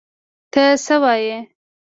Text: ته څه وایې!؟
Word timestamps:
ته 0.51 0.61
څه 0.85 0.95
وایې!؟ 1.03 1.37